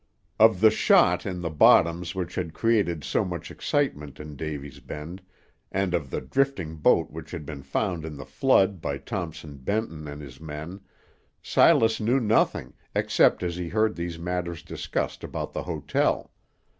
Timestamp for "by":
8.81-8.97